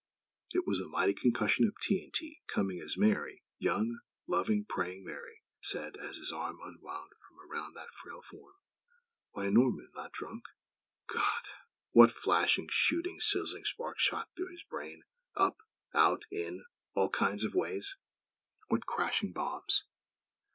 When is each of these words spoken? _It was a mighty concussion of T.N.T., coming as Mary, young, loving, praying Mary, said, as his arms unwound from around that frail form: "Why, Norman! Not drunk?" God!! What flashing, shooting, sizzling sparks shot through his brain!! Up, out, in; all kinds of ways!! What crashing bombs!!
_It 0.57 0.65
was 0.65 0.79
a 0.79 0.87
mighty 0.87 1.13
concussion 1.13 1.67
of 1.67 1.75
T.N.T., 1.79 2.41
coming 2.47 2.79
as 2.81 2.97
Mary, 2.97 3.43
young, 3.59 3.99
loving, 4.25 4.65
praying 4.67 5.03
Mary, 5.03 5.43
said, 5.61 5.95
as 5.95 6.17
his 6.17 6.31
arms 6.31 6.57
unwound 6.63 7.11
from 7.19 7.39
around 7.47 7.75
that 7.75 7.93
frail 7.93 8.23
form: 8.23 8.55
"Why, 9.33 9.51
Norman! 9.51 9.91
Not 9.93 10.11
drunk?" 10.11 10.45
God!! 11.05 11.43
What 11.91 12.09
flashing, 12.09 12.67
shooting, 12.71 13.19
sizzling 13.19 13.63
sparks 13.65 14.01
shot 14.01 14.31
through 14.35 14.49
his 14.49 14.63
brain!! 14.63 15.03
Up, 15.35 15.59
out, 15.93 16.25
in; 16.31 16.65
all 16.95 17.11
kinds 17.11 17.43
of 17.43 17.53
ways!! 17.53 17.95
What 18.69 18.87
crashing 18.87 19.33
bombs!! 19.33 19.83